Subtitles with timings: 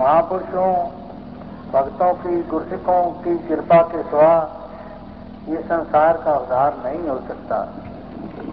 [0.00, 0.72] महापुरुषों,
[1.72, 4.34] भक्तों की गुरसिकों की कृपा के सिवा
[5.48, 7.58] ये संसार का उद्धार नहीं हो सकता।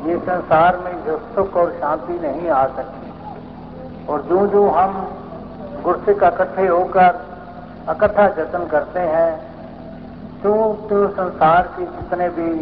[0.05, 4.93] ये संसार में जो सुख और शांति नहीं आ सकती। और जो जो हम
[5.83, 7.19] गुरसिक इकट्ठे होकर
[7.89, 9.31] इकट्ठा जतन करते हैं
[10.43, 10.53] तो
[10.89, 12.53] तो संसार के जितने भी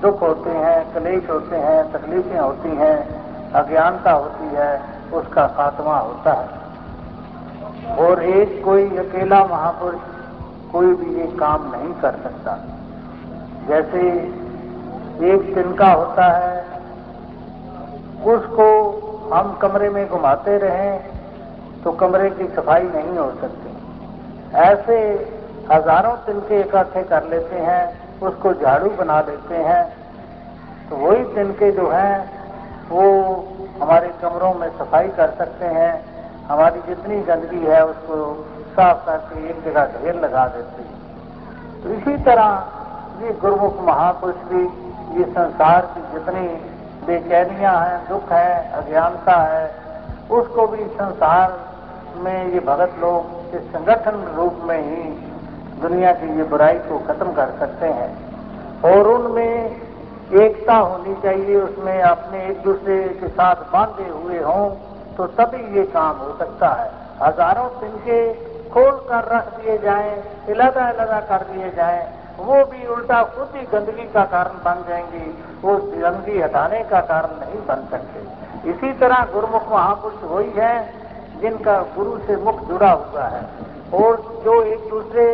[0.00, 2.96] दुख होते हैं, कलेश होते हैं, तकलीफें होती हैं,
[3.52, 4.82] अज्ञानता होती है,
[5.12, 6.63] उसका खात्मा होता है।
[7.98, 10.00] और एक कोई अकेला महापुरुष
[10.72, 12.56] कोई भी ये काम नहीं कर सकता।
[13.68, 14.00] जैसे
[15.26, 16.56] एक तिनका होता है,
[18.26, 18.66] उसको
[19.32, 23.70] हम कमरे में घुमाते रहें तो कमरे की सफ़ाई नहीं हो सकती।
[24.60, 24.96] ऐसे
[25.70, 27.82] हज़ारों तिनके इकट्ठे कर लेते हैं,
[28.22, 29.84] उसको झाड़ू बना लेते हैं
[30.90, 32.16] तो वही तिनके जो हैं,
[32.90, 33.04] वो
[33.80, 35.92] हमारे कमरों में सफ़ाई कर सकते हैं।
[36.50, 41.04] हमारी जितनी गंदगी है, उसको साफ़ करके एक जगह ढेर लगा देते हैं।
[41.82, 42.68] तो इसी तरह
[43.22, 44.84] ये गुरुमुख महापुरुष भी
[45.18, 46.74] ये संसार की जितनी
[47.06, 49.74] बेचैनियाँ हैं, दुख है, अज्ञानता है,
[50.30, 51.60] उसको भी संसार
[52.16, 55.02] में ये भगत लोग इस संगठन रूप में ही
[55.80, 58.34] दुनिया की ये बुराई को खत्म कर सकते हैं।
[58.82, 59.80] और उनमें
[60.32, 65.84] एकता होनी चाहिए, उसमें अपने एक दूसरे के साथ बांधे हुए हों। तो तभी ये
[65.88, 68.18] काम हो सकता है। हज़ारों तिनके
[68.70, 70.10] खोल कर रख दिए जाए,
[70.48, 72.00] इलादा इलादा कर दिए जाए,
[72.38, 75.26] वो भी उल्टा खुद ही गंदगी का कारण बन जाएँगी,
[75.62, 80.74] वो गंदगी हटाने का कारण नहीं बन सकते। इसी तरह गुरुमुख महापुरुष वही है
[81.40, 83.42] जिनका गुरु से मुख जुड़ा हुआ है
[83.94, 85.26] और जो एक दूसरे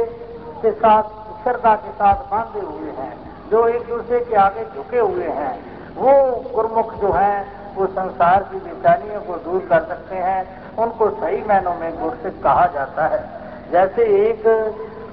[0.62, 1.02] के साथ,
[1.42, 3.12] श्रद्धा के साथ बांधे हुए हैं,
[3.50, 5.52] जो एक दूसरे के आगे झुके हुए हैं,
[5.96, 6.12] वो
[6.54, 11.74] गुरमुख जो है वो संसार की बेचानियों को दूर कर सकते हैं, उनको सही मैनों
[11.74, 13.40] में गुरसिक कहा जाता है।
[13.72, 14.46] जैसे एक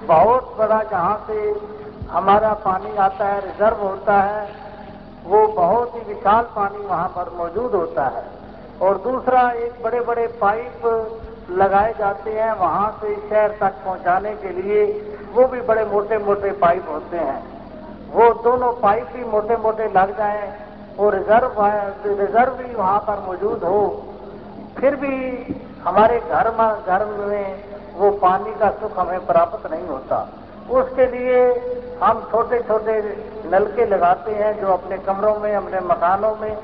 [0.08, 1.56] बहुत बड़ा जहाँ से
[2.10, 4.50] हमारा पानी आता है, रिज़र्व होता है,
[5.24, 8.24] वो बहुत ही विशाल पानी वहाँ पर मौजूद होता है।
[8.82, 10.82] और दूसरा, एक बड़े बड़े पाइप
[11.50, 14.86] लगाए जाते हैं वहाँ से शहर तक पहुँचाने के लिए,
[15.34, 17.58] वो भी बड़े मोटे मोटे पाइप होते हैं।
[18.10, 20.67] वो दोनों पाइप भी मोटे मोटे लग जाए
[21.00, 21.66] और रिज़र्व
[22.20, 24.04] रिज़र्व भी वहाँ पर मौजूद हो।
[24.78, 27.64] फिर भी हमारे घर में घर में
[27.96, 30.28] वो पानी का सुख हमें प्राप्त नहीं होता।
[30.70, 31.40] उसके लिए
[32.04, 33.00] हम छोटे छोटे
[33.52, 36.58] नलके लगाते हैं जो अपने कमरों में, अपने मकानों में,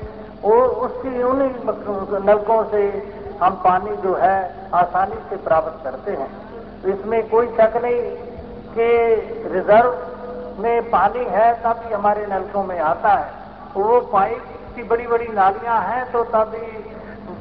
[0.44, 2.82] और उसकी उन्हीं नलकों से
[3.42, 6.30] हम पानी जो है आसानी से प्राप्त करते हैं।
[6.84, 8.02] इसमें कोई शक नहीं
[8.74, 8.88] कि
[9.48, 13.43] रिज़र्व में पानी है तभी हमारे नलकों में आता है।
[13.76, 14.42] वो पाइप
[14.76, 16.66] की बड़ी बड़ी नालियाँ हैं तो तभी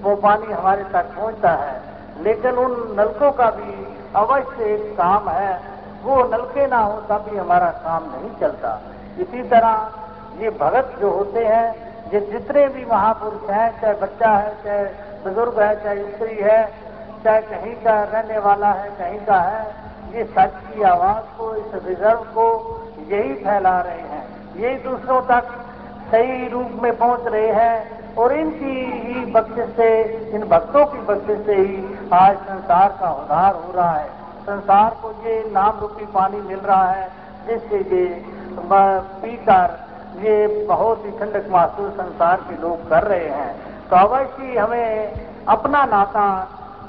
[0.02, 3.74] वो पानी हमारे तक पहुँचता है लेकिन उन नलकों का भी
[4.16, 5.54] अवश्य एक काम है
[6.04, 8.72] वो नलके ना हो तभी हमारा काम नहीं चलता
[9.20, 11.66] इसी तरह ये भगत जो होते हैं
[12.14, 14.84] ये जितने भी महापुरुष हैं चाहे बच्चा है चाहे
[15.24, 16.60] बुज़ुर्ग है चाहे स्त्री है
[17.24, 19.62] चाहे कहीं का रहने वाला है कहीं का है
[20.14, 22.48] ये सच की आवाज़ को इस रिज़र्व को
[23.10, 25.54] यही फैला रहे हैं यही दूसरों तक
[26.14, 29.88] सही रूप में पहुँच रहे हैं और इनकी ही बख्शिश से,
[30.36, 31.78] इन भक्तों की बख्शिश से ही
[32.14, 34.10] आज संसार का उद्धार हो रहा है।
[34.44, 37.08] संसार को ये नाम रूपी पानी मिल रहा है,
[37.48, 38.06] जिससे ये
[38.72, 39.74] पीकर,
[40.20, 43.52] ये बहुत ही ठंडक महसूस संसार के लोग कर रहे हैं।
[43.90, 45.14] तो अवश्य हमें
[45.48, 46.28] अपना नाता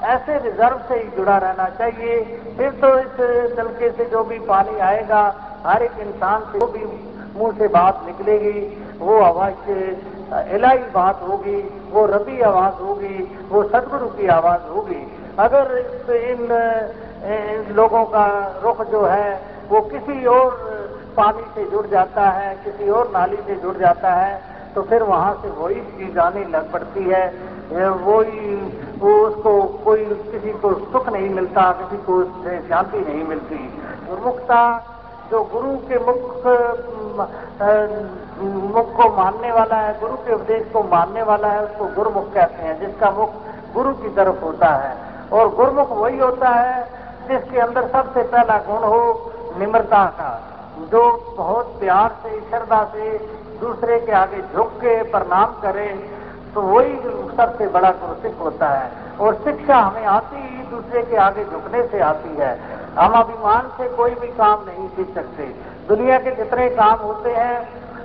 [0.05, 2.21] ऐसे रिज़र्व से ही जुड़ा रहना चाहिए।
[2.57, 5.23] फिर तो इस तलके से जो भी पानी आएगा,
[5.65, 6.83] हर एक इंसान से जो भी
[7.35, 8.59] मुँह से बात निकलेगी
[8.99, 9.69] वो आवाज़
[10.55, 11.57] इलाई बात होगी
[11.91, 13.17] वो रबी आवाज़ होगी
[13.49, 15.01] वो सदगुरु की आवाज़ होगी।
[15.39, 16.43] अगर इन,
[17.25, 18.25] इन लोगों का
[18.63, 20.49] रुख जो है वो किसी और
[21.17, 24.41] पानी से जुड़ जाता है किसी और नाली से जुड़ जाता है
[24.75, 27.25] तो फिर वहाँ से वही चीज़ आने लग पड़ती है।
[27.99, 28.55] वही
[28.99, 33.59] वो उसको कोई किसी को सुख नहीं मिलता किसी को उससे शांति नहीं मिलती।
[34.25, 34.61] मुक्ता
[35.31, 36.21] जो गुरु के मुख
[38.75, 42.63] मुख को मानने वाला है, गुरु के उपदेश को मानने वाला है, उसको गुरुमुख कहते
[42.63, 43.31] हैं, जिसका मुख
[43.73, 44.97] गुरु की तरफ़ होता है।
[45.33, 46.83] और गुरुमुख वही होता है,
[47.27, 50.31] जिसके अंदर सबसे पहला गुण हो निम्रता का,
[50.91, 53.17] जो बहुत प्यार से, श्रद्धा से
[53.61, 55.87] दूसरे के आगे झुक के प्रणाम करे
[56.53, 56.95] तो वही
[57.37, 61.99] सबसे बड़ा गुरुसिख होता है। और शिक्षा हमें आती ही दूसरे के आगे झुकने से
[61.99, 62.59] आती है।
[62.97, 65.43] हम अभिमान से कोई भी काम नहीं सीख सकते।
[65.87, 67.57] दुनिया के जितने काम होते हैं,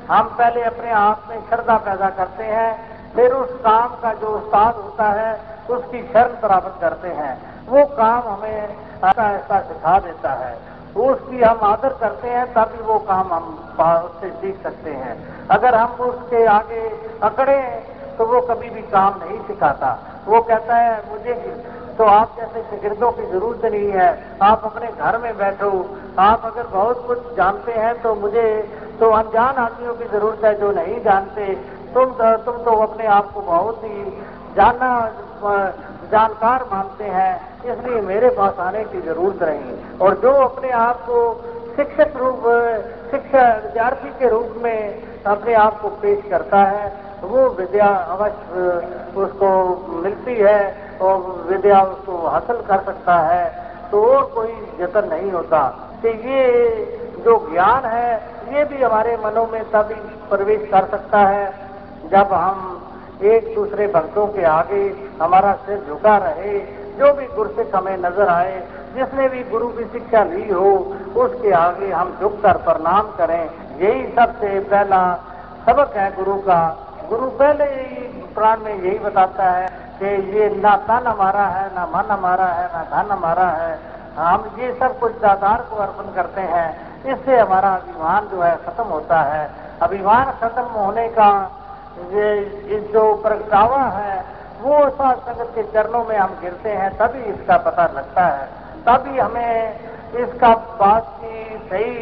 [0.07, 2.71] हम पहले अपने आप में श्रद्धा पैदा करते हैं,
[3.15, 5.33] फिर उस काम का जो उस्ताद होता है,
[5.71, 7.35] उसकी शरण प्राप्त करते हैं।
[7.67, 10.53] वो काम हमें ऐसा ऐसा सिखा देता है।
[11.01, 13.45] उसकी हम आदर करते हैं, तभी वो काम हम
[13.81, 15.15] उससे सीख सकते हैं।
[15.49, 16.81] अगर हम उसके आगे
[17.23, 17.61] अकड़े
[18.19, 21.35] तो वो कभी भी काम नहीं सिखाता। वो कहता है, मुझे
[22.01, 25.71] तो आप जैसे शिगिर्दों की ज़रूरत नहीं है। आप अपने घर में बैठो।
[26.19, 28.45] आप अगर बहुत कुछ जानते हैं तो मुझे
[29.01, 31.47] तो अनजान आदमियों की ज़रूरत है जो नहीं जानते।
[31.95, 32.15] तुम
[32.47, 34.05] तुम तो अपने आप को बहुत ही
[34.57, 34.91] जानना
[36.13, 37.33] जानकार मानते हैं।
[37.67, 41.21] इसलिए मेरे पास आने की ज़रूरत नहीं। और जो अपने आप को
[41.77, 42.43] शिक्षक रूप,
[43.11, 46.93] शिक्षा विद्यार्थी के रूप में अपने आप को पेश करता है,
[47.23, 49.51] वो विद्या अवश्य उसको
[50.03, 55.87] मिलती है। और विद्या उसको हासिल कर सकता है तो और कोई जतन नहीं होता।
[56.03, 56.47] कि ये
[57.25, 58.15] जो ज्ञान है,
[58.53, 59.95] ये भी हमारे मनों में तभी
[60.29, 61.55] प्रवेश कर सकता है,
[62.11, 62.83] जब हम
[63.23, 66.59] एक दूसरे भक्तों के आगे हमारा सिर झुका रहे,
[66.99, 71.53] जो भी गुरु गुरसिख हमें नज़र आए, जिसने भी गुरु की शिक्षा ली हो, उसके
[71.53, 75.15] आगे हम झुक कर प्रणाम करें। यही सबसे पहला
[75.67, 80.77] सबक है गुरु का। गुरु पहले ही प्राण में यही बताता है कि ये ना
[80.77, 83.79] तन हमारा है, ना मन हमारा है, ना धन हमारा है।
[84.17, 86.69] हम ये सब कुछ दातार को अर्पण करते हैं।
[87.05, 89.51] इससे हमारा अभिमान जो है खत्म होता है।
[89.83, 91.31] अभिमान खत्म होने का
[92.13, 94.25] ये जो प्रगटावा है,
[94.63, 98.49] वो सात संगत के चरणों में हम गिरते हैं, तभी इसका पता लगता है।
[98.87, 99.79] तभी हमें
[100.17, 101.95] इसका बात की सही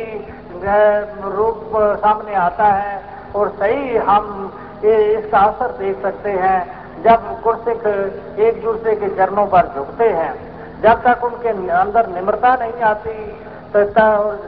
[1.28, 3.00] रूप सामने आता है
[3.36, 4.52] और सही हम
[4.84, 7.86] इसका असर देख सकते हैं। जब गुरसिख
[8.40, 10.32] एक दूसरे के चरणों पर झुकते हैं,
[10.82, 13.18] जब तक उनके अंदर निम्रता नहीं आती
[13.68, 13.84] तो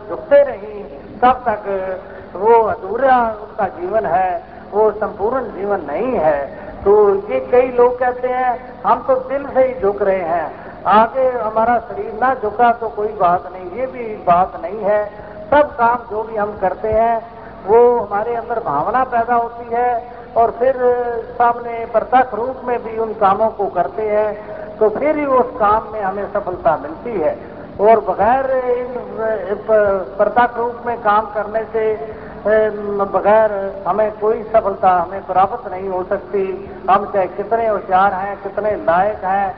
[0.09, 0.83] झुकते नहीं,
[1.21, 4.43] तब तक वो अधूरा उनका जीवन है,
[4.73, 6.39] वो संपूर्ण जीवन नहीं है।
[6.85, 6.93] तो
[7.31, 8.53] ये कई लोग कहते हैं,
[8.83, 10.47] हम तो दिल से ही झुक रहे हैं,
[10.89, 15.05] आगे हमारा शरीर ना झुका तो कोई बात नहीं, ये भी बात नहीं है।
[15.51, 17.17] सब काम जो भी हम करते हैं,
[17.67, 19.91] वो हमारे अंदर भावना पैदा होती है
[20.37, 20.75] और फिर
[21.39, 25.93] सामने प्रत्यक्ष रूप में भी उन कामों को करते हैं तो फिर ही उस काम
[25.93, 27.37] में हमें सफलता मिलती है।
[27.81, 28.89] और बगैर इन
[29.67, 31.85] प्रत्यक्ष रूप में काम करने से
[33.13, 33.53] बगैर
[33.87, 36.45] हमें कोई सफलता हमें प्राप्त नहीं हो सकती।
[36.91, 39.49] हम चाहे कितने होशियार हैं, कितने लायक हैं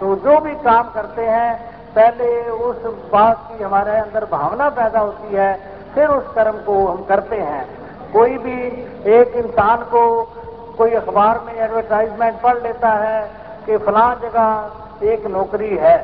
[0.00, 1.50] तो जो भी काम करते हैं,
[1.94, 5.52] पहले उस बात की हमारे अंदर भावना पैदा होती है,
[5.94, 7.64] फिर उस कर्म को हम करते हैं।
[8.12, 8.58] कोई भी
[9.12, 10.02] एक इंसान को
[10.78, 13.20] कोई अखबार में एडवर्टाइजमेंट पढ़ लेता है
[13.66, 15.96] कि फलां जगह एक नौकरी है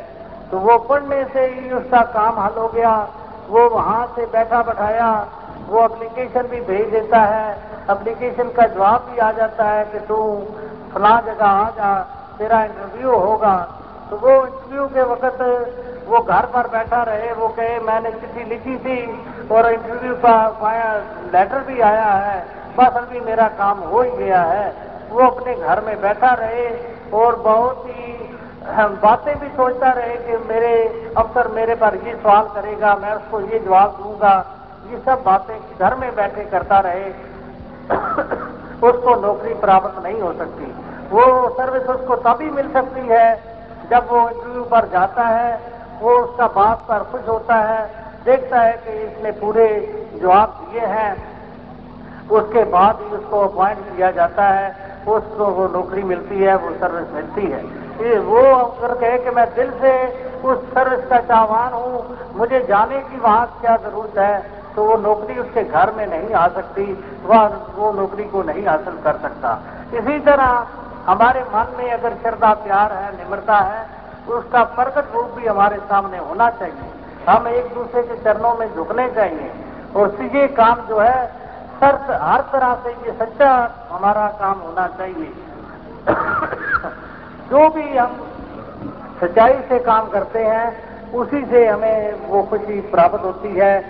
[0.50, 2.94] तो वो पढ़ने से ही उसका काम हल हो गया।
[3.48, 5.08] वो वहाँ से बैठा बैठाया,
[5.68, 7.50] वो एप्लीकेशन भी भेज देता है।
[7.90, 10.16] एप्लीकेशन का जवाब भी आ जाता है कि तू
[10.94, 11.94] फलां जगह आ जा,
[12.38, 13.56] तेरा इंटरव्यू होगा।
[14.10, 15.40] तो वो इंटरव्यू के वक्त
[16.08, 20.48] वो घर पर बैठा रहे, वो कहे, मैंने चिट्ठी लिखी थी और इंटरव्यू का
[21.34, 22.46] लेटर भी आया है,
[22.78, 24.74] बस अभी मेरा काम हो ही गया है।
[25.10, 26.68] वो अपने घर में बैठा रहे
[27.14, 28.38] और बहुत ही
[28.78, 30.72] बातें भी सोचता रहे कि मेरे
[31.16, 34.46] अफसर मेरे पर ये सवाल करेगा, मैं उसको ये जवाब दूँगा।
[34.90, 37.10] ये सब बातें घर में बैठे करता रहे।
[38.84, 40.64] उसको नौकरी प्राप्त नहीं हो सकती।
[41.10, 43.53] वो सर्विस उसको तभी मिल सकती है
[43.90, 45.60] जब वो इंटरव्यू पर जाता है,
[46.00, 47.82] वो उसका बात पर खुश होता है,
[48.24, 49.66] देखता है कि इसने पूरे
[50.14, 51.12] जवाब दिए हैं।
[52.30, 54.68] उसके बाद ही उसको अपॉइंट किया जाता है,
[55.08, 57.62] उसको वो नौकरी मिलती है, वो सर्विस मिलती है।
[58.02, 59.92] ये वो अगर कहे कि मैं दिल से
[60.44, 65.38] उस सर्विस का चाहवान हूँ, मुझे जाने की वहाँ क्या ज़रूरत है तो वो नौकरी
[65.38, 66.84] उसके घर में नहीं आ सकती,
[67.24, 69.50] वह वो नौकरी को नहीं हासिल कर सकता।
[69.94, 70.66] इसी तरह
[71.06, 73.86] हमारे मन में अगर श्रद्धा, प्यार है, निम्रता है
[74.26, 76.90] तो उसका प्रकट रूप भी हमारे सामने होना चाहिए।
[77.28, 79.54] हम एक दूसरे के चरणों में झुकने चाहिए।
[79.96, 81.26] और ये काम जो है
[81.80, 85.32] सर हर तरह से ये सच्चा हमारा काम होना चाहिए।
[87.50, 88.28] जो भी हम
[89.20, 93.80] सच्चाई से काम करते हैं, उसी से हमें वो खुशी प्राप्त होती है,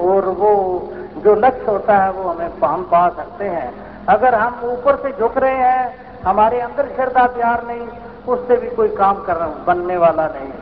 [0.00, 0.82] और वो
[1.16, 3.74] जो लक्ष्य होता है, वो हमें हम पा सकते हैं।
[4.06, 7.88] अगर हम ऊपर से झुक रहे हैं हमारे अंदर श्रद्धा प्यार नहीं,
[8.28, 10.52] उससे भी कोई काम कर बनने वाला नहीं।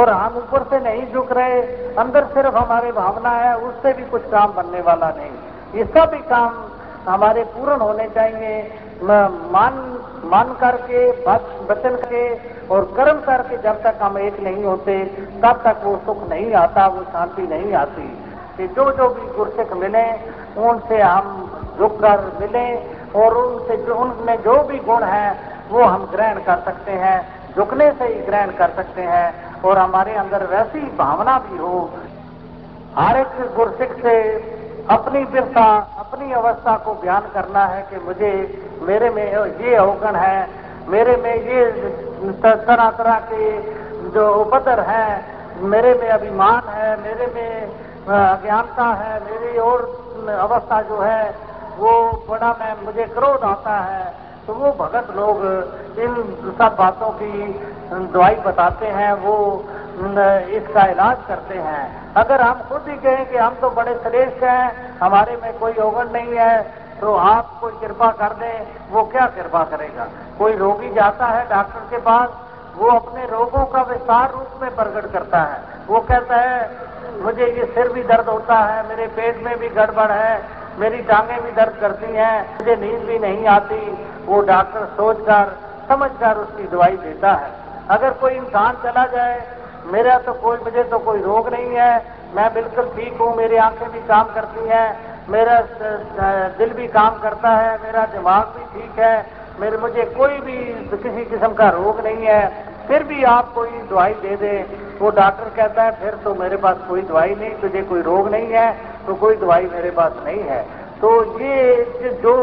[0.00, 1.62] और हम ऊपर से नहीं झुक रहे,
[1.94, 5.30] अंदर सिर्फ़ हमारे भावना है, उससे भी कुछ काम बनने वाला नहीं।
[5.74, 6.64] ये सब काम
[7.08, 12.34] हमारे पूर्ण होने चाहिए। मान मान करके वचन करके
[12.68, 15.04] और कर्म करके जब तक हम एक नहीं होते,
[15.42, 18.18] तब तक वो सुख नहीं आता, वो शांति नहीं आती।
[18.56, 20.12] कि जो जो भी गुरसिख मिले,
[20.60, 22.76] उनसे हम झुक कर मिले
[23.16, 25.36] और उनसे जो उनमें जो भी गुण है,
[25.70, 27.18] वो हम ग्रहण कर सकते हैं,
[27.54, 31.90] झुकने से ही ग्रहण कर सकते हैं, और हमारे अंदर वैसी भावना भी हो।
[32.96, 34.16] हर एक गुरसिख से
[34.90, 35.64] अपनी वीरता
[35.98, 38.32] अपनी अवस्था को बयान करना है कि मुझे,
[38.82, 40.48] मेरे में ये अवगण है,
[40.88, 41.70] मेरे में ये
[42.42, 43.60] तरह तरह के
[44.10, 45.24] जो उपद्र है,
[45.62, 47.66] मेरे में अभिमान है, मेरे में
[48.08, 49.80] अज्ञानता है, मेरी और
[50.28, 51.92] अवस्था जो है वो
[52.28, 54.04] बड़ा मैं, मुझे क्रोध आता है।
[54.46, 55.42] तो वो भगत लोग,
[55.98, 56.14] इन
[56.52, 57.32] सब बातों की
[58.12, 59.34] दवाई बताते हैं, वो
[60.52, 64.98] इसका इलाज करते हैं। अगर हम खुद ही कहें कि हम तो बड़े श्रेष्ठ हैं,
[64.98, 69.62] हमारे में कोई अवगण नहीं है तो आप कोई कृपा कर दें वो क्या कृपा
[69.66, 70.06] करेगा?
[70.38, 72.28] कोई रोगी जाता है डॉक्टर के पास,
[72.76, 76.70] वो अपने रोगों का विस्तार रूप में प्रकट करता है। वो कहता है,
[77.22, 80.36] मुझे ये सिर भी दर्द होता है, मेरे पेट में भी गड़बड़ है
[80.78, 83.80] मेरी टांगे भी दर्द करती हैं, मुझे नींद भी नहीं आती।
[84.26, 85.52] वो डॉक्टर सोचकर,
[85.88, 87.50] समझकर उसकी दवाई देता है।
[87.90, 89.40] अगर कोई इंसान चला जाए,
[89.86, 93.90] मेरा तो कोई, मुझे तो कोई रोग नहीं है। मैं बिल्कुल ठीक हूँ, मेरी आँखें
[93.92, 94.88] भी काम करती हैं,
[95.28, 95.60] मेरा
[96.58, 99.26] दिल भी काम करता है, मेरा दिमाग भी ठीक है,
[99.60, 100.58] मेरे, मुझे कोई भी
[100.96, 104.64] किसी किस्म का रोग नहीं है। फिर भी आप कोई दवाई दे दें।
[104.98, 108.48] वो डॉक्टर कहता है, फिर तो मेरे पास कोई दवाई नहीं, तुझे कोई रोग नहीं
[108.52, 110.62] है। तो कोई दवाई मेरे पास नहीं है।
[111.00, 112.34] तो ये जो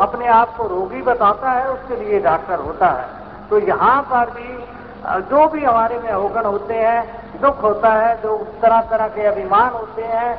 [0.00, 4.48] अपने आप को रोगी बताता है, उसके लिए डॉक्टर होता है। तो यहाँ पर भी,
[5.28, 9.70] जो भी हमारे में अवगण होते हैं, दुख होता है, जो तरह तरह के अभिमान
[9.70, 10.32] होते हैं,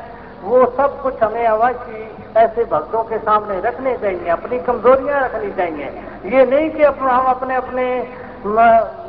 [0.44, 5.86] वो सब कुछ हमें अवश्य ऐसे भक्तों के सामने रखने चाहिए, अपनी कमजोरियाँ रखनी चाहिए।
[6.36, 7.86] ये नहीं कि हम अपने अपने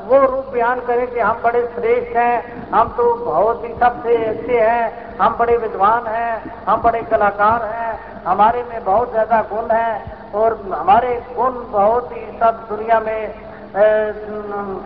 [0.05, 4.59] वो रूप बयान करें कि हम बड़े श्रेष्ठ हैं, हम तो बहुत ही सबसे अच्छे
[4.61, 10.03] हैं, हम बड़े विद्वान हैं, हम बड़े कलाकार हैं, हमारे में बहुत ज़्यादा गुण है
[10.35, 13.35] और हमारे गुण बहुत ही सब दुनिया में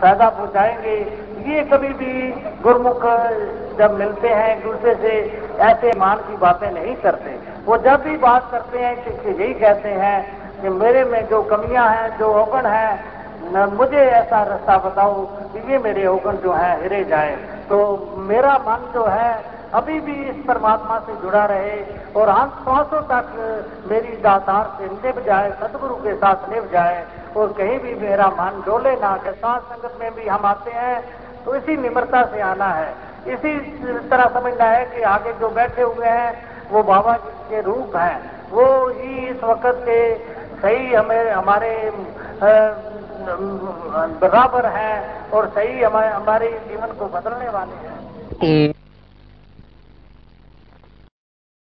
[0.01, 0.95] फ़ायदा पहुंचाएँगे।
[1.47, 2.31] ये कभी भी
[2.63, 3.03] गुरमुख
[3.77, 5.11] जब मिलते हैं एक दूसरे से,
[5.61, 9.89] ऐसे मान की बातें नहीं करते। वो जब भी बात करते हैं कि यही कहते
[9.99, 10.17] हैं
[10.61, 13.18] कि मेरे में जो कमियाँ हैं, जो अवगण है
[13.73, 15.13] मुझे ऐसा रास्ता बताओ
[15.53, 17.35] कि ये मेरे अवगण जो है हिरे जाए।
[17.69, 17.77] तो
[18.27, 19.31] मेरा मन जो है,
[19.73, 21.77] अभी भी इस परमात्मा से जुड़ा रहे
[22.15, 23.25] और अंत श्वासों तक
[23.91, 27.05] मेरी दातार से निभ जाए सदगुरु के साथ निभ जाए
[27.37, 30.97] और कहीं भी मेरा मन डोले ना के साथ संगत में भी हम आते हैं
[31.45, 32.93] तो इसी निम्रता से आना है।
[33.27, 33.57] इसी
[34.09, 36.33] तरह समझना है कि आगे जो बैठे हुए हैं,
[36.71, 38.17] वो बाबा जी के रूप हैं।
[38.51, 39.99] वो ही इस वक्त के
[40.61, 41.71] सही हमें, हमारे
[44.21, 48.73] बराबर हैं और सही हमारे हमारे जीवन को बदलने वाले हैं।